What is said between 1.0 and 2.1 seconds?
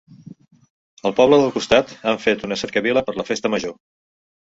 Al poble del costat